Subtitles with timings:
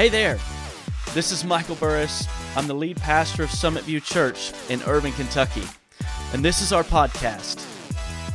[0.00, 0.38] Hey there.
[1.12, 2.26] This is Michael Burris.
[2.56, 5.64] I'm the lead pastor of Summit View Church in Irvine, Kentucky.
[6.32, 7.58] And this is our podcast.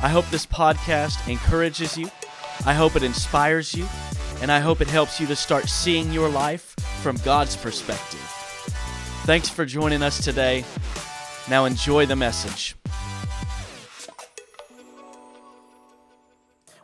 [0.00, 2.08] I hope this podcast encourages you.
[2.64, 3.84] I hope it inspires you.
[4.40, 8.20] And I hope it helps you to start seeing your life from God's perspective.
[9.24, 10.64] Thanks for joining us today.
[11.50, 12.76] Now enjoy the message.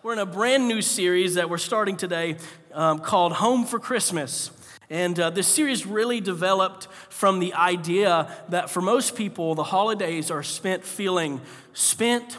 [0.03, 2.35] We're in a brand new series that we're starting today
[2.73, 4.51] um, called Home for Christmas.
[4.93, 10.31] And uh, this series really developed from the idea that for most people, the holidays
[10.31, 11.41] are spent feeling
[11.73, 12.37] spent,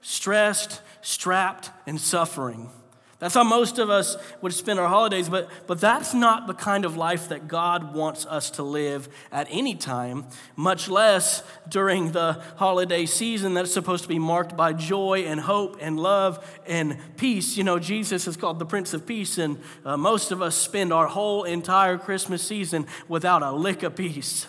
[0.00, 2.70] stressed, strapped, and suffering.
[3.18, 6.84] That's how most of us would spend our holidays, but, but that's not the kind
[6.84, 12.34] of life that God wants us to live at any time, much less during the
[12.56, 17.56] holiday season that's supposed to be marked by joy and hope and love and peace.
[17.56, 20.92] You know, Jesus is called the Prince of Peace, and uh, most of us spend
[20.92, 24.46] our whole entire Christmas season without a lick of peace.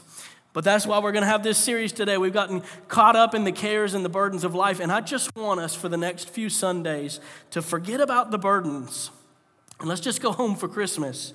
[0.59, 2.17] But that's why we're going to have this series today.
[2.17, 5.33] We've gotten caught up in the cares and the burdens of life, and I just
[5.33, 9.09] want us for the next few Sundays to forget about the burdens
[9.79, 11.33] and let's just go home for Christmas.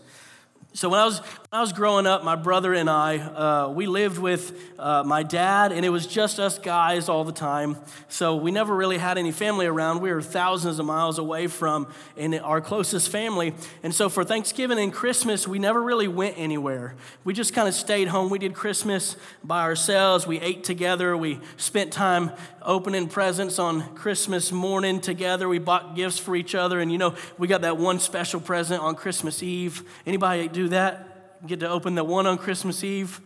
[0.75, 1.23] So when I was
[1.55, 5.71] I was growing up, my brother and I uh, we lived with uh, my dad,
[5.71, 7.77] and it was just us guys all the time.
[8.09, 10.01] So we never really had any family around.
[10.01, 14.81] We were thousands of miles away from in our closest family, and so for Thanksgiving
[14.81, 16.97] and Christmas, we never really went anywhere.
[17.23, 18.31] We just kind of stayed home.
[18.31, 20.27] We did Christmas by ourselves.
[20.27, 21.17] We ate together.
[21.17, 22.33] We spent time
[22.63, 25.49] opening presents on Christmas morning together.
[25.49, 28.83] We bought gifts for each other, and you know we got that one special present
[28.83, 29.85] on Christmas Eve.
[30.05, 31.14] Anybody do that?
[31.47, 33.21] Get to open the one on Christmas Eve?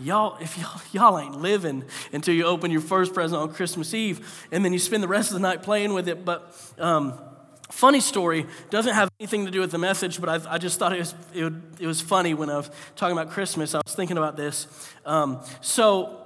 [0.00, 4.46] Y'all, if y'all, y'all ain't living until you open your first present on Christmas Eve,
[4.50, 6.24] and then you spend the rest of the night playing with it.
[6.24, 7.18] But um,
[7.70, 10.92] funny story doesn't have anything to do with the message, but I, I just thought
[10.92, 13.74] it was it, would, it, was funny when I was talking about Christmas.
[13.74, 14.66] I was thinking about this.
[15.04, 16.24] Um, so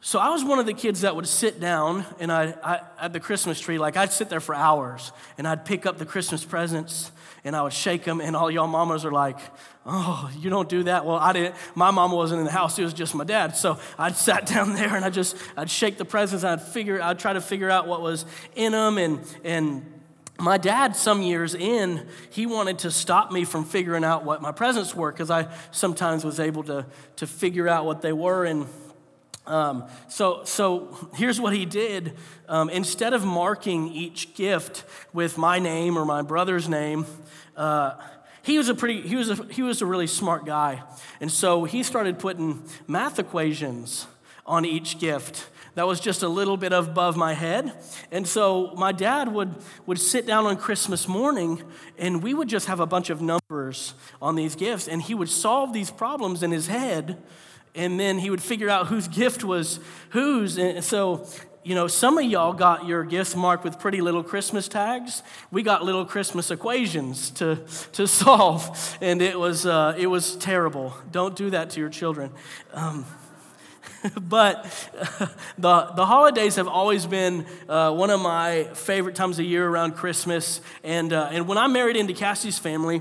[0.00, 3.14] so I was one of the kids that would sit down and I, I, at
[3.14, 6.44] the Christmas tree, like I'd sit there for hours and I'd pick up the Christmas
[6.44, 7.10] presents
[7.44, 9.38] and I would shake them and all y'all mamas are like,
[9.86, 11.04] oh, you don't do that.
[11.04, 11.54] Well, I didn't.
[11.74, 12.78] My mama wasn't in the house.
[12.78, 13.56] It was just my dad.
[13.56, 17.02] So I'd sat down there and I just, I'd shake the presents and I'd figure,
[17.02, 18.24] I'd try to figure out what was
[18.56, 19.90] in them and, and
[20.38, 24.50] my dad, some years in, he wanted to stop me from figuring out what my
[24.50, 28.44] presents were because I sometimes was able to, to figure out what they were.
[28.44, 28.66] And
[29.46, 32.14] um, so, so here's what he did.
[32.48, 37.06] Um, instead of marking each gift with my name or my brother's name,
[37.56, 37.94] uh,
[38.42, 40.82] he was a pretty he was a, he was a really smart guy,
[41.20, 44.06] and so he started putting math equations
[44.46, 45.48] on each gift.
[45.74, 47.72] That was just a little bit above my head.
[48.12, 49.56] And so my dad would,
[49.86, 51.62] would sit down on Christmas morning
[51.98, 54.86] and we would just have a bunch of numbers on these gifts.
[54.86, 57.20] And he would solve these problems in his head
[57.74, 60.58] and then he would figure out whose gift was whose.
[60.58, 61.26] And so,
[61.64, 65.22] you know, some of y'all got your gifts marked with pretty little Christmas tags.
[65.50, 67.58] We got little Christmas equations to,
[67.92, 70.94] to solve, and it was, uh, it was terrible.
[71.10, 72.30] Don't do that to your children.
[72.74, 73.06] Um,
[74.20, 74.64] but
[75.58, 79.92] the, the holidays have always been uh, one of my favorite times of year around
[79.92, 80.60] Christmas.
[80.82, 83.00] And, uh, and when I married into Cassie's family,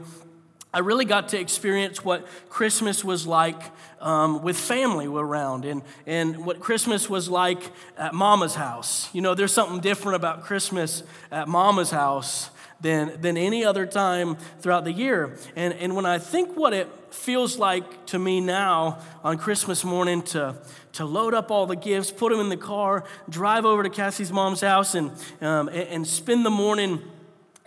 [0.74, 3.62] I really got to experience what Christmas was like
[4.02, 7.62] um, with family around and, and what Christmas was like
[7.96, 9.14] at mama's house.
[9.14, 12.50] You know, there's something different about Christmas at mama's house
[12.82, 15.38] than, than any other time throughout the year.
[15.56, 20.24] And, and when I think what it feels like to me now on Christmas morning
[20.24, 20.56] to,
[20.94, 24.32] to load up all the gifts, put them in the car, drive over to Cassie's
[24.32, 27.02] mom's house, and, um, and, and spend the morning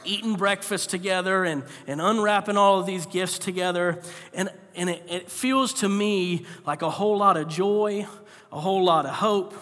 [0.07, 4.01] eating breakfast together and, and unwrapping all of these gifts together.
[4.33, 8.07] And, and it, it feels to me like a whole lot of joy,
[8.53, 9.55] a whole lot of hope.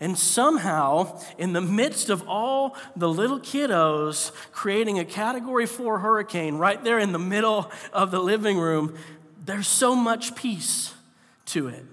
[0.00, 6.56] And somehow, in the midst of all the little kiddos creating a category four hurricane
[6.56, 8.96] right there in the middle of the living room,
[9.44, 10.94] there's so much peace
[11.46, 11.84] to it.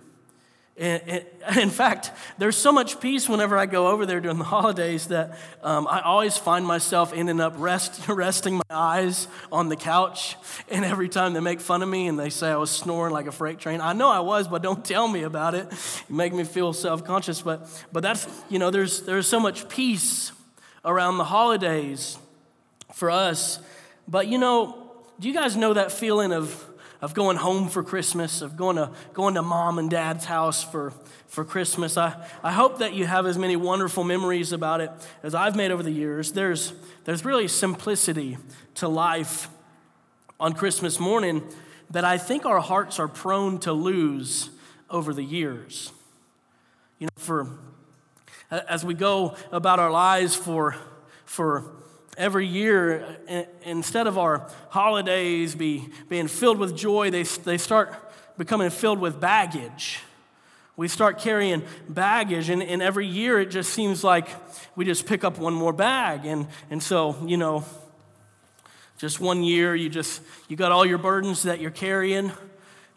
[0.78, 5.36] In fact, there's so much peace whenever I go over there during the holidays that
[5.64, 10.36] um, I always find myself ending up rest, resting my eyes on the couch.
[10.70, 13.26] And every time they make fun of me and they say I was snoring like
[13.26, 15.68] a freight train, I know I was, but don't tell me about it.
[16.08, 17.42] You make me feel self conscious.
[17.42, 20.32] But, but that's, you know, there's, there's so much peace
[20.86, 22.20] around the holidays
[22.94, 23.58] for us.
[24.08, 26.64] But, you know, do you guys know that feeling of
[27.02, 30.94] of going home for Christmas, of going to, going to mom and dad's house for,
[31.28, 31.98] for Christmas.
[31.98, 34.92] I, I hope that you have as many wonderful memories about it
[35.24, 36.32] as I've made over the years.
[36.32, 36.74] There's,
[37.06, 38.38] there's really simplicity
[38.76, 39.50] to life
[40.40, 41.44] on Christmas morning
[41.90, 44.50] that I think our hearts are prone to lose
[44.90, 45.92] over the years.
[47.00, 47.60] You know, for
[48.50, 50.76] as we go about our lives for,
[51.26, 51.66] for
[52.18, 53.06] every year,
[53.64, 57.94] instead of our holidays be, being filled with joy, they, they start
[58.38, 60.00] becoming filled with baggage.
[60.76, 64.28] We start carrying baggage, and, and every year it just seems like
[64.76, 66.26] we just pick up one more bag.
[66.26, 67.66] And, and so, you know,
[68.98, 72.32] just one year, you just, you got all your burdens that you're carrying,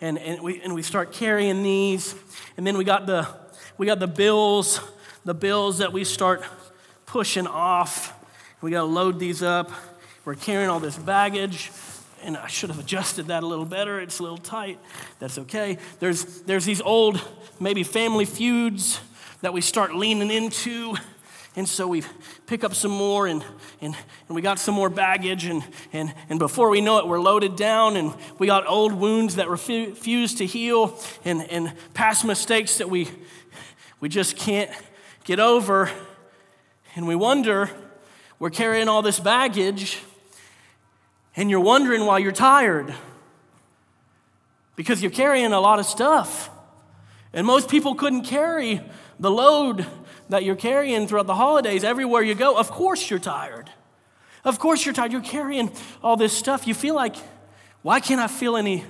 [0.00, 2.14] and, and, we, and we start carrying these.
[2.56, 3.26] And then we got the,
[3.76, 4.80] we got the bills,
[5.24, 6.42] the bills that we start
[7.06, 8.14] pushing off.
[8.62, 9.70] We got to load these up.
[10.26, 11.72] We're carrying all this baggage,
[12.22, 13.98] and I should have adjusted that a little better.
[14.00, 14.78] It's a little tight.
[15.18, 15.78] That's okay.
[15.98, 17.26] There's, there's these old,
[17.58, 19.00] maybe family feuds
[19.40, 20.94] that we start leaning into.
[21.56, 22.02] And so we
[22.46, 23.42] pick up some more, and,
[23.80, 23.96] and,
[24.28, 25.64] and we got some more baggage, and,
[25.94, 29.48] and, and before we know it, we're loaded down, and we got old wounds that
[29.48, 33.08] refuse to heal, and, and past mistakes that we,
[34.00, 34.70] we just can't
[35.24, 35.90] get over.
[36.94, 37.70] And we wonder,
[38.40, 39.98] we're carrying all this baggage,
[41.36, 42.94] and you're wondering why you're tired.
[44.76, 46.50] Because you're carrying a lot of stuff.
[47.34, 48.80] And most people couldn't carry
[49.20, 49.86] the load
[50.30, 52.56] that you're carrying throughout the holidays everywhere you go.
[52.56, 53.70] Of course you're tired.
[54.42, 55.12] Of course you're tired.
[55.12, 55.70] You're carrying
[56.02, 56.66] all this stuff.
[56.66, 57.16] You feel like,
[57.82, 58.84] why can't I feel any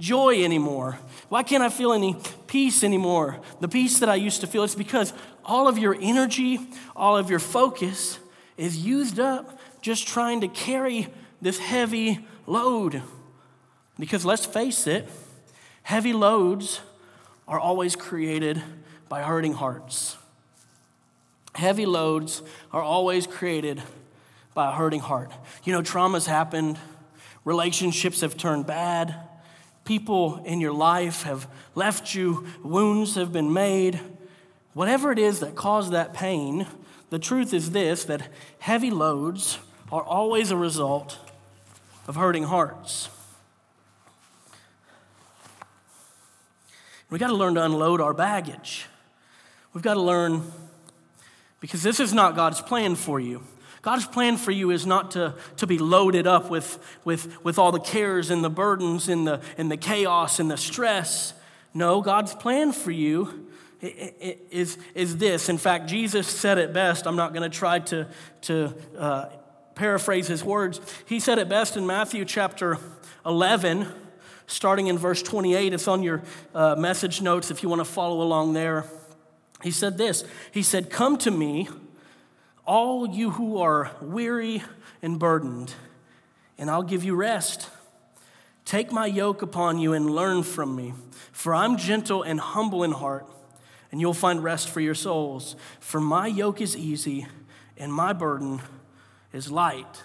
[0.00, 0.98] joy anymore?
[1.28, 2.16] Why can't I feel any
[2.48, 3.38] peace anymore?
[3.60, 4.64] The peace that I used to feel.
[4.64, 5.12] It's because
[5.44, 6.58] all of your energy,
[6.96, 8.18] all of your focus
[8.56, 11.08] is used up just trying to carry
[11.40, 13.02] this heavy load.
[13.98, 15.08] Because let's face it,
[15.82, 16.80] heavy loads
[17.46, 18.62] are always created
[19.08, 20.16] by hurting hearts.
[21.54, 22.42] Heavy loads
[22.72, 23.82] are always created
[24.52, 25.30] by a hurting heart.
[25.64, 26.78] You know, trauma's happened,
[27.44, 29.14] relationships have turned bad,
[29.84, 34.00] people in your life have left you, wounds have been made.
[34.74, 36.66] Whatever it is that caused that pain,
[37.10, 39.58] the truth is this that heavy loads
[39.92, 41.18] are always a result
[42.08, 43.08] of hurting hearts.
[47.08, 48.86] We've got to learn to unload our baggage.
[49.72, 50.42] We've got to learn
[51.60, 53.42] because this is not God's plan for you.
[53.82, 57.70] God's plan for you is not to, to be loaded up with, with, with all
[57.70, 61.32] the cares and the burdens and the, and the chaos and the stress.
[61.72, 63.46] No, God's plan for you
[63.80, 65.48] is, is this.
[65.48, 67.06] In fact, Jesus said it best.
[67.06, 68.06] I'm not going to try to,
[68.42, 69.28] to uh,
[69.74, 70.80] paraphrase his words.
[71.06, 72.78] He said it best in Matthew chapter
[73.24, 73.86] 11,
[74.46, 75.72] starting in verse 28.
[75.72, 76.22] It's on your
[76.54, 78.86] uh, message notes if you want to follow along there.
[79.62, 81.68] He said this He said, Come to me,
[82.66, 84.62] all you who are weary
[85.02, 85.74] and burdened,
[86.58, 87.70] and I'll give you rest.
[88.64, 90.92] Take my yoke upon you and learn from me,
[91.30, 93.24] for I'm gentle and humble in heart,
[93.96, 95.56] and you'll find rest for your souls.
[95.80, 97.26] For my yoke is easy
[97.78, 98.60] and my burden
[99.32, 100.02] is light.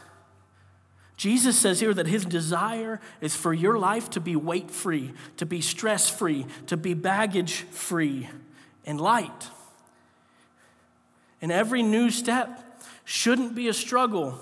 [1.18, 5.46] Jesus says here that his desire is for your life to be weight free, to
[5.46, 8.30] be stress free, to be baggage free
[8.86, 9.50] and light.
[11.42, 14.40] And every new step shouldn't be a struggle.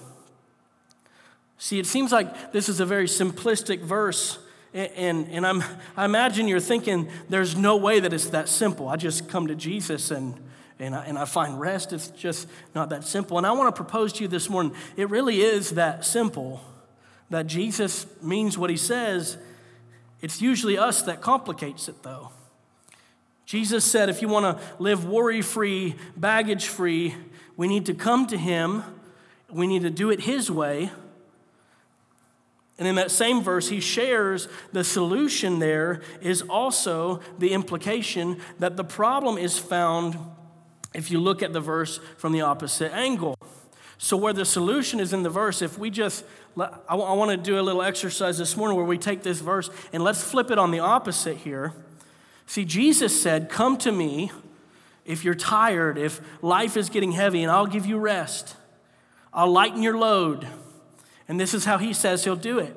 [1.57, 4.37] See, it seems like this is a very simplistic verse,
[4.73, 5.63] and, and I'm,
[5.97, 8.87] I imagine you're thinking there's no way that it's that simple.
[8.87, 10.35] I just come to Jesus and,
[10.77, 11.91] and, I, and I find rest.
[11.91, 13.37] It's just not that simple.
[13.37, 16.61] And I want to propose to you this morning it really is that simple
[17.29, 19.37] that Jesus means what he says.
[20.21, 22.31] It's usually us that complicates it, though.
[23.45, 27.15] Jesus said, if you want to live worry free, baggage free,
[27.57, 28.83] we need to come to Him.
[29.49, 30.91] We need to do it His way.
[32.79, 38.77] And in that same verse, he shares the solution there is also the implication that
[38.77, 40.17] the problem is found
[40.93, 43.37] if you look at the verse from the opposite angle.
[43.97, 46.23] So, where the solution is in the verse, if we just,
[46.57, 50.01] I want to do a little exercise this morning where we take this verse and
[50.01, 51.73] let's flip it on the opposite here.
[52.45, 54.31] See, Jesus said, Come to me
[55.03, 58.55] if you're tired, if life is getting heavy, and I'll give you rest.
[59.33, 60.47] I'll lighten your load.
[61.29, 62.75] And this is how he says he'll do it.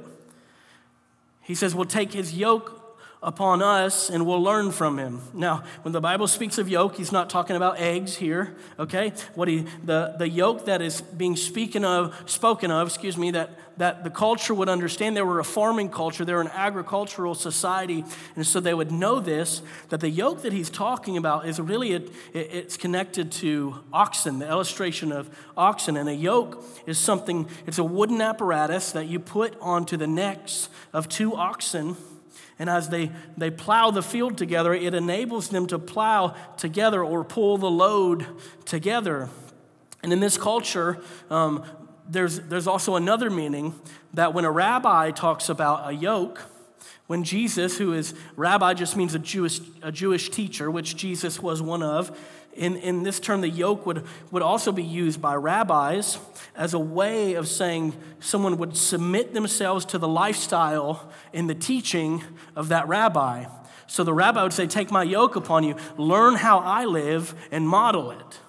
[1.40, 2.81] He says, We'll take his yoke
[3.22, 5.20] upon us and we'll learn from him.
[5.32, 9.12] Now, when the Bible speaks of yoke, he's not talking about eggs here, okay?
[9.34, 13.56] What he the, the yoke that is being speaking of, spoken of, excuse me, that,
[13.78, 15.16] that the culture would understand.
[15.16, 19.20] They were a farming culture, they were an agricultural society, and so they would know
[19.20, 23.76] this, that the yoke that he's talking about is really, a, it, it's connected to
[23.92, 25.96] oxen, the illustration of oxen.
[25.96, 30.68] And a yoke is something, it's a wooden apparatus that you put onto the necks
[30.92, 31.96] of two oxen
[32.58, 37.24] And as they, they plow the field together, it enables them to plow together or
[37.24, 38.26] pull the load
[38.64, 39.28] together.
[40.02, 41.64] And in this culture, um,
[42.08, 43.74] there's, there's also another meaning
[44.14, 46.46] that when a rabbi talks about a yoke,
[47.06, 51.60] when Jesus, who is rabbi just means a Jewish, a Jewish teacher, which Jesus was
[51.60, 52.16] one of,
[52.54, 56.18] in, in this term, the yoke would, would also be used by rabbis
[56.54, 62.22] as a way of saying someone would submit themselves to the lifestyle and the teaching
[62.54, 63.46] of that rabbi.
[63.86, 67.68] So the rabbi would say, Take my yoke upon you, learn how I live, and
[67.68, 68.40] model it.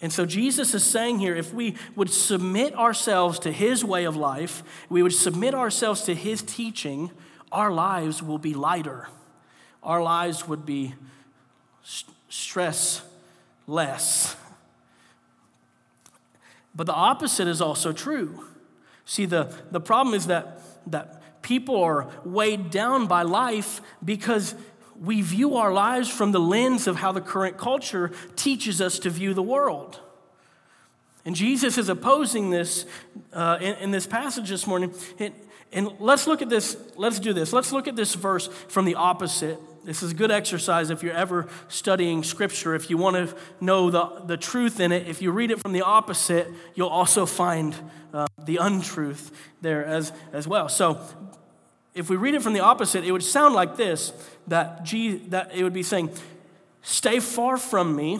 [0.00, 4.16] And so Jesus is saying here if we would submit ourselves to his way of
[4.16, 7.12] life, we would submit ourselves to his teaching,
[7.52, 9.08] our lives will be lighter.
[9.82, 10.94] Our lives would be
[12.32, 13.02] stress
[13.66, 14.34] less.
[16.74, 18.46] But the opposite is also true.
[19.04, 24.54] See, the, the problem is that, that people are weighed down by life because
[24.98, 29.10] we view our lives from the lens of how the current culture teaches us to
[29.10, 30.00] view the world.
[31.26, 32.86] And Jesus is opposing this
[33.34, 34.94] uh, in, in, this passage this morning.
[35.18, 35.34] And,
[35.70, 37.52] and let's look at this, let's do this.
[37.52, 41.14] Let's look at this verse from the opposite this is a good exercise if you're
[41.14, 42.74] ever studying Scripture.
[42.74, 45.72] If you want to know the, the truth in it, if you read it from
[45.72, 47.74] the opposite, you'll also find
[48.14, 50.68] uh, the untruth there as, as well.
[50.68, 51.00] So,
[51.94, 54.12] if we read it from the opposite, it would sound like this
[54.46, 56.10] that, G, that it would be saying,
[56.82, 58.18] Stay far from me,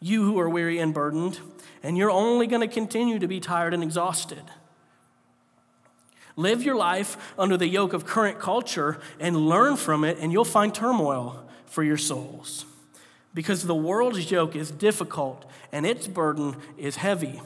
[0.00, 1.40] you who are weary and burdened,
[1.82, 4.42] and you're only going to continue to be tired and exhausted.
[6.36, 10.44] Live your life under the yoke of current culture and learn from it, and you'll
[10.44, 12.64] find turmoil for your souls.
[13.34, 17.40] Because the world's yoke is difficult and its burden is heavy.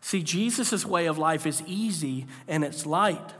[0.00, 3.34] See, Jesus' way of life is easy and it's light.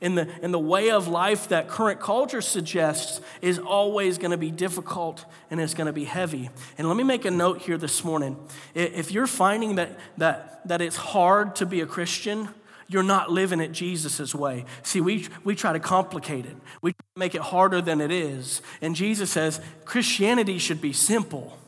[0.00, 4.36] And the, and the way of life that current culture suggests is always going to
[4.36, 6.50] be difficult and it's going to be heavy.
[6.78, 8.36] And let me make a note here this morning.
[8.74, 12.48] If you're finding that, that, that it's hard to be a Christian,
[12.88, 14.64] you're not living it Jesus' way.
[14.82, 18.62] See, we, we try to complicate it, we make it harder than it is.
[18.80, 21.58] And Jesus says Christianity should be simple.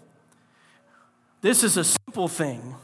[1.41, 2.75] This is a simple thing.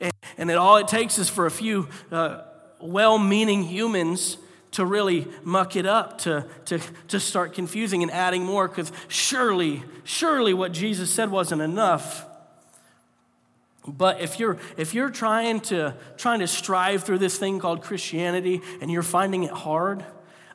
[0.00, 2.42] And, and it, all it takes is for a few uh,
[2.80, 4.38] well meaning humans
[4.72, 9.82] to really muck it up, to, to, to start confusing and adding more, because surely,
[10.04, 12.27] surely what Jesus said wasn't enough.
[13.86, 18.60] But if you're, if you're trying, to, trying to strive through this thing called Christianity
[18.80, 20.04] and you're finding it hard,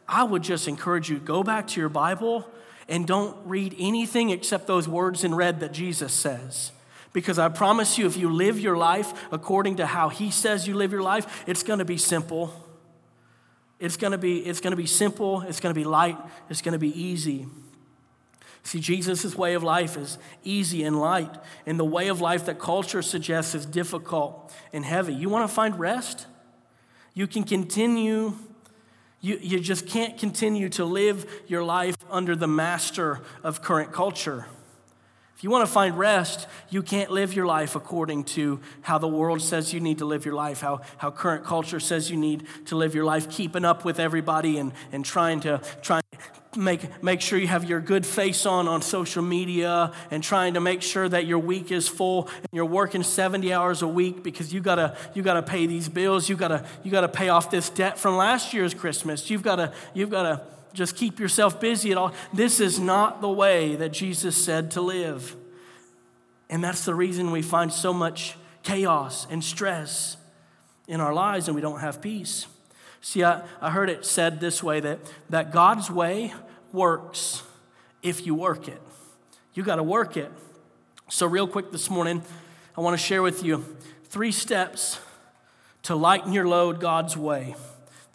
[0.08, 2.48] I would just encourage you go back to your Bible
[2.88, 6.72] and don't read anything except those words in red that Jesus says.
[7.14, 10.74] Because I promise you, if you live your life according to how He says you
[10.74, 12.54] live your life, it's going to be simple.
[13.80, 16.18] It's going to be, it's going to be simple, it's going to be light,
[16.50, 17.48] it's going to be easy.
[18.64, 22.60] See, Jesus' way of life is easy and light, and the way of life that
[22.60, 25.14] culture suggests is difficult and heavy.
[25.14, 26.28] You want to find rest?
[27.14, 28.34] You can continue,
[29.20, 34.46] you, you just can't continue to live your life under the master of current culture.
[35.36, 39.10] If you want to find rest, you can't live your life according to how the
[39.10, 42.48] world says you need to live your life, how, how current culture says you need
[42.68, 46.03] to live your life, keeping up with everybody and, and trying to trying
[46.56, 50.60] make, make sure you have your good face on on social media and trying to
[50.60, 54.54] make sure that your week is full and you're working 70 hours a week because
[54.54, 56.30] you gotta, you gotta pay these bills.
[56.30, 59.30] You gotta, you gotta pay off this debt from last year's Christmas.
[59.30, 60.44] You've gotta, you've gotta
[60.74, 62.14] just keep yourself busy at all.
[62.34, 65.36] This is not the way that Jesus said to live.
[66.50, 70.18] And that's the reason we find so much chaos and stress
[70.88, 72.48] in our lives and we don't have peace.
[73.04, 74.98] See, I, I heard it said this way that,
[75.30, 76.34] that God's way
[76.72, 77.44] works
[78.02, 78.82] if you work it.
[79.54, 80.32] You got to work it.
[81.10, 82.24] So, real quick this morning,
[82.78, 83.64] I want to share with you
[84.06, 85.02] three steps
[85.84, 87.56] to lighten your load God's way.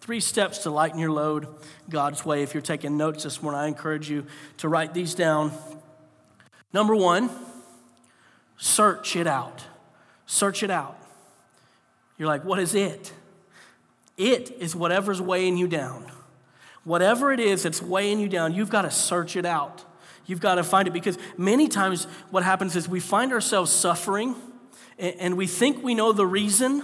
[0.01, 1.47] Three steps to lighten your load
[1.87, 2.41] God's way.
[2.41, 4.25] If you're taking notes this morning, I encourage you
[4.57, 5.51] to write these down.
[6.73, 7.29] Number one,
[8.57, 9.63] search it out.
[10.25, 10.97] Search it out.
[12.17, 13.13] You're like, what is it?
[14.19, 16.11] It is whatever's weighing you down.
[16.83, 19.85] Whatever it is that's weighing you down, you've got to search it out.
[20.25, 24.35] You've got to find it because many times what happens is we find ourselves suffering
[24.99, 26.83] and we think we know the reason,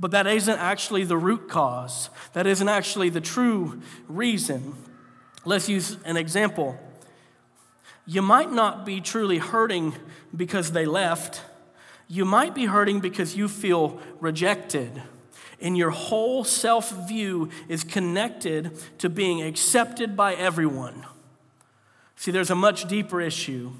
[0.00, 2.08] but that isn't actually the root cause.
[2.32, 4.76] That isn't actually the true reason.
[5.44, 6.80] Let's use an example.
[8.06, 9.94] You might not be truly hurting
[10.34, 11.42] because they left,
[12.08, 15.02] you might be hurting because you feel rejected
[15.60, 21.06] and your whole self view is connected to being accepted by everyone.
[22.16, 23.72] See, there's a much deeper issue.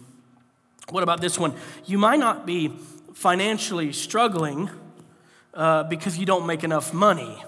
[0.91, 1.55] What about this one?
[1.85, 2.69] You might not be
[3.15, 4.71] financially struggling
[5.55, 7.43] uh, because you don't make enough money.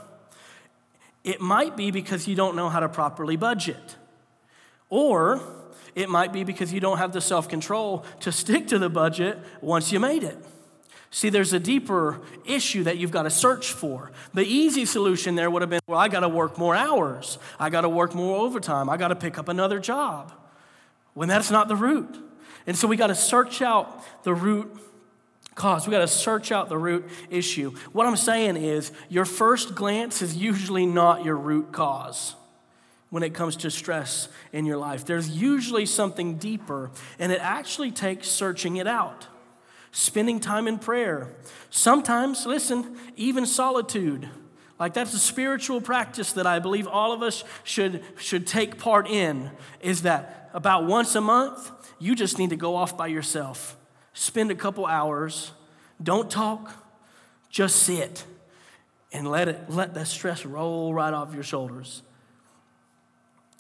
[1.25, 3.97] It might be because you don't know how to properly budget.
[4.89, 5.41] Or
[5.95, 9.39] it might be because you don't have the self control to stick to the budget
[9.61, 10.39] once you made it.
[11.11, 14.13] See, there's a deeper issue that you've got to search for.
[14.35, 17.71] The easy solution there would have been well, I got to work more hours, I
[17.71, 20.33] got to work more overtime, I got to pick up another job.
[21.15, 22.17] When that's not the root.
[22.67, 24.71] And so we got to search out the root
[25.55, 25.87] cause.
[25.87, 27.71] We got to search out the root issue.
[27.93, 32.35] What I'm saying is, your first glance is usually not your root cause
[33.11, 35.07] when it comes to stress in your life.
[35.07, 39.27] There's usually something deeper, and it actually takes searching it out
[39.93, 41.35] spending time in prayer.
[41.71, 44.29] Sometimes, listen, even solitude.
[44.79, 49.09] Like that's a spiritual practice that I believe all of us should, should take part
[49.09, 49.51] in.
[49.81, 53.77] Is that about once a month, you just need to go off by yourself.
[54.13, 55.53] Spend a couple hours.
[56.03, 56.73] Don't talk,
[57.51, 58.25] just sit
[59.13, 62.03] and let it let that stress roll right off your shoulders.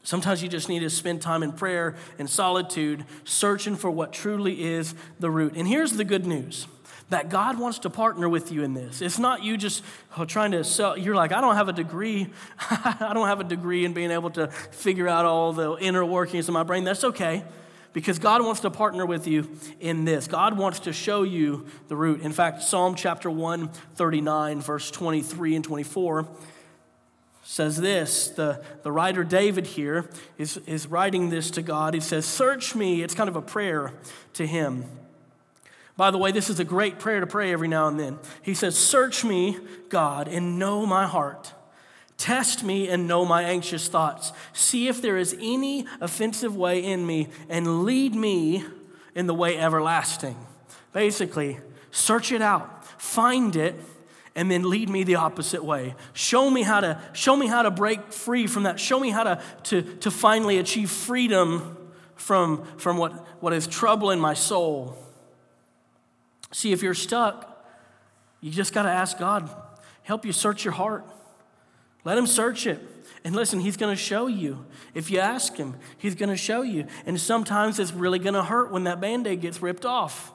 [0.09, 4.65] Sometimes you just need to spend time in prayer and solitude, searching for what truly
[4.65, 5.53] is the root.
[5.55, 6.67] And here's the good news
[7.11, 9.03] that God wants to partner with you in this.
[9.03, 9.85] It's not you just
[10.27, 10.97] trying to sell.
[10.97, 12.29] You're like, I don't have a degree.
[12.59, 16.49] I don't have a degree in being able to figure out all the inner workings
[16.49, 16.85] of my brain.
[16.85, 17.45] That's okay
[17.93, 20.27] because God wants to partner with you in this.
[20.27, 22.23] God wants to show you the root.
[22.23, 26.27] In fact, Psalm chapter 139, verse 23 and 24
[27.49, 31.95] says this the, the writer David here is, is writing this to God.
[31.95, 33.03] He says, Search me.
[33.03, 33.95] It's kind of a prayer
[34.35, 34.85] to him.
[35.97, 38.19] By the way, this is a great prayer to pray every now and then.
[38.43, 39.57] He says, Search me,
[39.89, 41.55] God, and know my heart.
[42.19, 44.33] Test me and know my anxious thoughts.
[44.53, 48.63] See if there is any offensive way in me and lead me
[49.15, 50.37] in the way everlasting.
[50.93, 51.61] Basically,
[51.93, 53.75] search it out, find it,
[54.39, 55.97] and then lead me the opposite way.
[56.13, 58.79] Show me how to, show me how to break free from that.
[58.79, 61.77] Show me how to, to, to finally achieve freedom
[62.15, 64.97] from, from what, what is troubling my soul.
[66.53, 67.67] See, if you're stuck,
[68.41, 69.51] you just got to ask God,
[70.05, 71.05] help you search your heart.
[72.05, 72.79] Let Him search it.
[73.25, 74.67] And listen, He's going to show you.
[74.95, 76.87] If you ask Him, He's going to show you.
[77.07, 80.33] And sometimes it's really going to hurt when that band aid gets ripped off.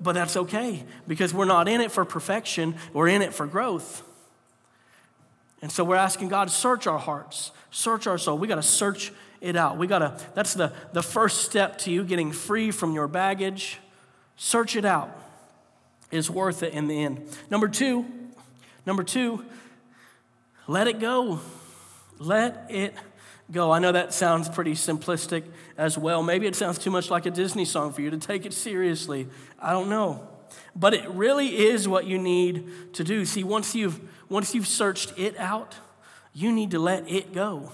[0.00, 4.02] But that's okay because we're not in it for perfection, we're in it for growth.
[5.62, 8.36] And so we're asking God to search our hearts, search our soul.
[8.36, 9.78] We got to search it out.
[9.78, 13.78] We got to, that's the, the first step to you getting free from your baggage.
[14.36, 15.16] Search it out.
[16.10, 17.26] It's worth it in the end.
[17.50, 18.04] Number two,
[18.86, 19.44] number two,
[20.66, 21.40] let it go.
[22.18, 22.94] Let it
[23.50, 23.70] go.
[23.70, 25.44] I know that sounds pretty simplistic
[25.76, 26.22] as well.
[26.22, 29.28] Maybe it sounds too much like a Disney song for you to take it seriously.
[29.58, 30.28] I don't know.
[30.76, 33.24] But it really is what you need to do.
[33.24, 35.76] See, once you've once you've searched it out,
[36.32, 37.72] you need to let it go.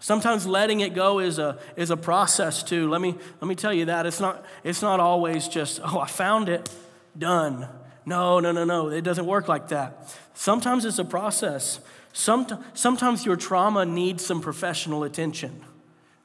[0.00, 2.88] Sometimes letting it go is a, is a process too.
[2.88, 4.06] Let me, let me tell you that.
[4.06, 6.70] It's not, it's not always just, oh, I found it,
[7.16, 7.68] done.
[8.06, 8.88] No, no, no, no.
[8.88, 10.16] It doesn't work like that.
[10.32, 11.80] Sometimes it's a process.
[12.12, 15.64] Sometimes your trauma needs some professional attention,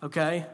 [0.01, 0.45] okay?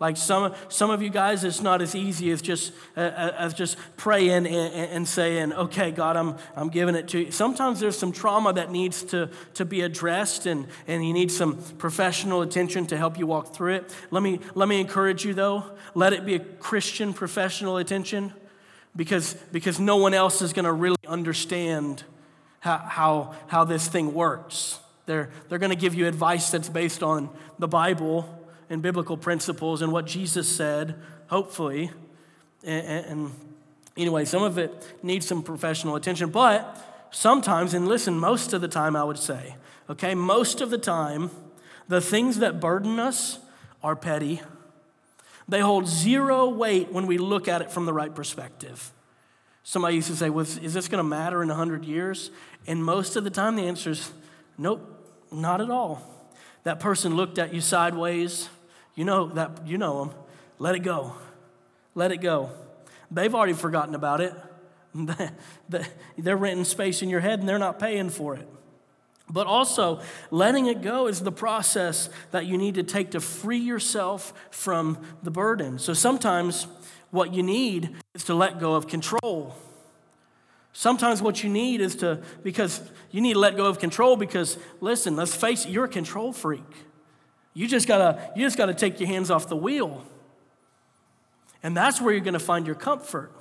[0.00, 3.76] Like some, some of you guys, it's not as easy as just, uh, as just
[3.96, 7.30] praying and, and, saying, okay, God, I'm, I'm giving it to you.
[7.32, 11.60] Sometimes there's some trauma that needs to, to be addressed and, and you need some
[11.78, 13.96] professional attention to help you walk through it.
[14.12, 18.32] Let me, let me encourage you though, let it be a Christian professional attention
[18.94, 22.04] because, because no one else is going to really understand
[22.60, 24.80] how, how, how this thing works.
[25.06, 29.80] They're, they're going to give you advice that's based on the Bible and biblical principles
[29.80, 30.96] and what Jesus said,
[31.28, 31.90] hopefully.
[32.64, 33.30] And, and
[33.96, 34.70] anyway, some of it
[35.02, 36.76] needs some professional attention, but
[37.10, 39.56] sometimes, and listen, most of the time, I would say,
[39.88, 41.30] okay, most of the time,
[41.88, 43.38] the things that burden us
[43.82, 44.42] are petty.
[45.48, 48.92] They hold zero weight when we look at it from the right perspective.
[49.68, 52.30] Somebody used to say, well, Is this going to matter in 100 years?
[52.66, 54.10] And most of the time, the answer is
[54.56, 54.80] nope,
[55.30, 56.00] not at all.
[56.62, 58.48] That person looked at you sideways.
[58.94, 60.14] You know that you know them.
[60.58, 61.12] Let it go.
[61.94, 62.48] Let it go.
[63.10, 64.32] They've already forgotten about it.
[66.16, 68.48] They're renting space in your head and they're not paying for it.
[69.28, 70.00] But also,
[70.30, 74.96] letting it go is the process that you need to take to free yourself from
[75.22, 75.78] the burden.
[75.78, 76.66] So sometimes
[77.10, 79.54] what you need is to let go of control.
[80.72, 84.58] Sometimes what you need is to, because you need to let go of control because,
[84.80, 86.62] listen, let's face it, you're a control freak.
[87.54, 90.04] You just gotta, you just gotta take your hands off the wheel.
[91.62, 93.32] And that's where you're gonna find your comfort.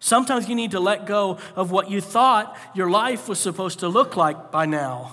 [0.00, 3.88] Sometimes you need to let go of what you thought your life was supposed to
[3.88, 5.12] look like by now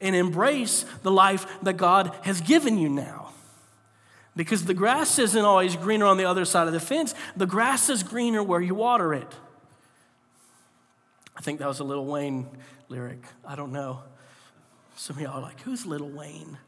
[0.00, 3.32] and embrace the life that God has given you now.
[4.34, 7.90] Because the grass isn't always greener on the other side of the fence, the grass
[7.90, 9.30] is greener where you water it.
[11.36, 12.46] I think that was a Lil Wayne
[12.88, 13.22] lyric.
[13.46, 14.00] I don't know.
[14.96, 16.58] Some of y'all are like, who's Lil Wayne?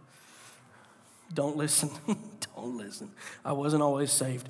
[1.33, 1.91] Don't listen.
[2.57, 3.11] don't listen.
[3.45, 4.49] I wasn't always saved.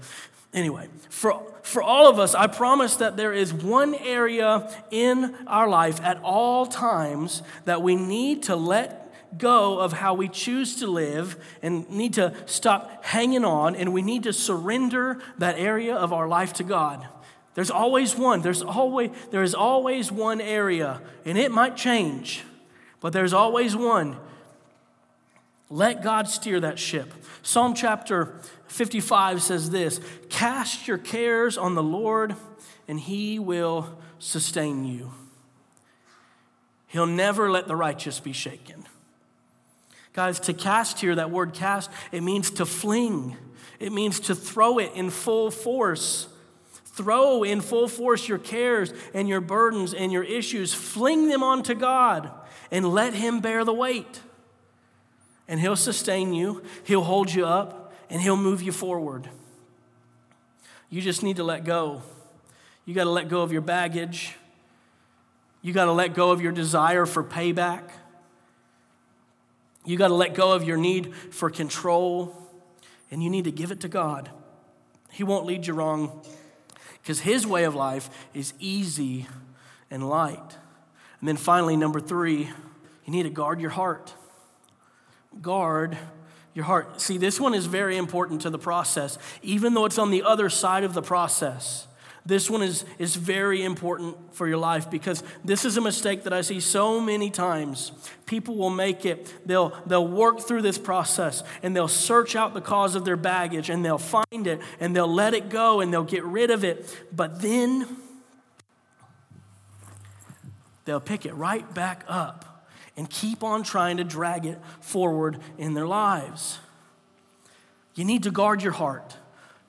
[0.52, 5.68] Anyway, for, for all of us, I promise that there is one area in our
[5.68, 9.03] life at all times that we need to let
[9.36, 14.02] go of how we choose to live and need to stop hanging on and we
[14.02, 17.06] need to surrender that area of our life to God.
[17.54, 18.42] There's always one.
[18.42, 22.42] There's always there is always one area and it might change,
[23.00, 24.16] but there's always one.
[25.70, 27.12] Let God steer that ship.
[27.42, 32.36] Psalm chapter 55 says this, "Cast your cares on the Lord
[32.86, 35.12] and he will sustain you."
[36.86, 38.83] He'll never let the righteous be shaken.
[40.14, 43.36] Guys, to cast here, that word cast, it means to fling,
[43.78, 46.28] it means to throw it in full force.
[46.84, 50.72] Throw in full force your cares and your burdens and your issues.
[50.72, 52.30] Fling them onto God
[52.70, 54.20] and let Him bear the weight.
[55.48, 59.28] And He'll sustain you, He'll hold you up, and He'll move you forward.
[60.88, 62.02] You just need to let go.
[62.84, 64.36] You got to let go of your baggage.
[65.60, 67.90] You got to let go of your desire for payback.
[69.84, 72.34] You got to let go of your need for control
[73.10, 74.30] and you need to give it to God.
[75.10, 76.24] He won't lead you wrong
[77.02, 79.26] because His way of life is easy
[79.90, 80.58] and light.
[81.20, 82.50] And then finally, number three,
[83.04, 84.14] you need to guard your heart.
[85.40, 85.96] Guard
[86.54, 87.00] your heart.
[87.00, 90.48] See, this one is very important to the process, even though it's on the other
[90.48, 91.86] side of the process.
[92.26, 96.32] This one is, is very important for your life because this is a mistake that
[96.32, 97.92] I see so many times.
[98.24, 102.62] People will make it, they'll, they'll work through this process and they'll search out the
[102.62, 106.02] cause of their baggage and they'll find it and they'll let it go and they'll
[106.02, 107.04] get rid of it.
[107.14, 107.86] But then
[110.86, 115.74] they'll pick it right back up and keep on trying to drag it forward in
[115.74, 116.58] their lives.
[117.94, 119.18] You need to guard your heart.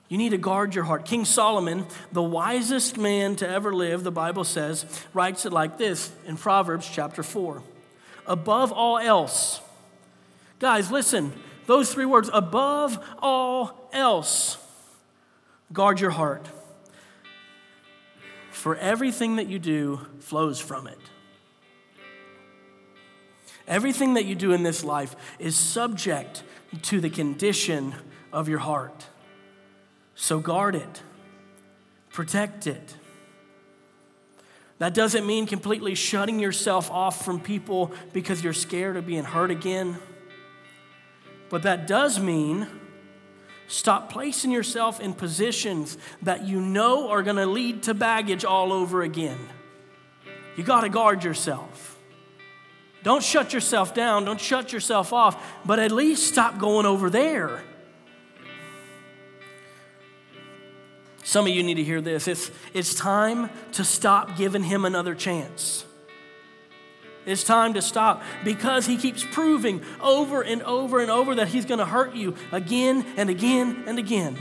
[0.07, 1.05] You need to guard your heart.
[1.05, 6.11] King Solomon, the wisest man to ever live, the Bible says, writes it like this
[6.27, 7.63] in Proverbs chapter 4.
[8.27, 9.61] Above all else,
[10.59, 11.33] guys, listen,
[11.65, 14.57] those three words, above all else,
[15.73, 16.47] guard your heart.
[18.51, 20.99] For everything that you do flows from it.
[23.67, 26.43] Everything that you do in this life is subject
[26.83, 27.95] to the condition
[28.31, 29.07] of your heart.
[30.15, 31.03] So guard it,
[32.11, 32.95] protect it.
[34.77, 39.51] That doesn't mean completely shutting yourself off from people because you're scared of being hurt
[39.51, 39.97] again.
[41.49, 42.67] But that does mean
[43.67, 48.73] stop placing yourself in positions that you know are going to lead to baggage all
[48.73, 49.39] over again.
[50.57, 51.97] You got to guard yourself.
[53.03, 57.63] Don't shut yourself down, don't shut yourself off, but at least stop going over there.
[61.25, 62.27] Some of you need to hear this.
[62.27, 65.83] It's, it's time to stop giving him another chance.
[67.25, 71.65] It's time to stop because he keeps proving over and over and over that he's
[71.65, 74.37] going to hurt you again and again and again.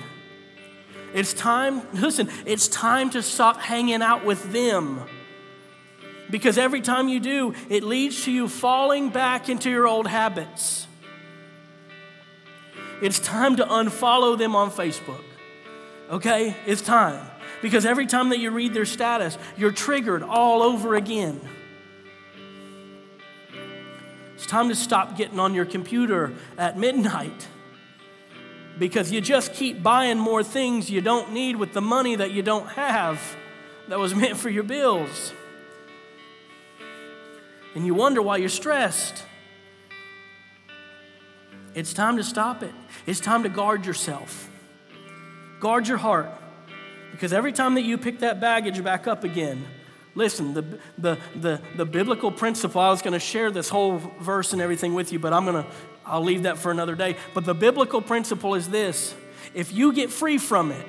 [1.15, 5.01] It's time, listen, it's time to stop hanging out with them.
[6.29, 10.87] Because every time you do, it leads to you falling back into your old habits.
[13.01, 15.25] It's time to unfollow them on Facebook
[16.11, 16.57] okay?
[16.67, 17.25] It's time.
[17.63, 21.41] Because every time that you read their status, you're triggered all over again.
[24.35, 27.49] It's time to stop getting on your computer at midnight
[28.79, 32.43] because you just keep buying more things you don't need with the money that you
[32.43, 33.37] don't have
[33.89, 35.33] that was meant for your bills.
[37.75, 39.25] And you wonder why you're stressed.
[41.75, 42.73] It's time to stop it.
[43.07, 44.49] It's time to guard yourself.
[45.65, 46.29] Guard your heart.
[47.11, 49.65] Because every time that you pick that baggage back up again,
[50.15, 54.53] listen, the, the, the, the biblical principle, I was going to share this whole verse
[54.53, 55.71] and everything with you, but I'm going to,
[56.05, 57.17] I'll leave that for another day.
[57.33, 59.15] But the biblical principle is this
[59.55, 60.87] if you get free from it,